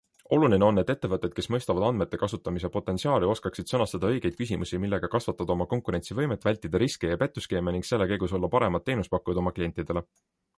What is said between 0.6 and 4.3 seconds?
on, et ettevõtted, kes mõistavad andmete kasutamise potentsiaali, oskaksid sõnastada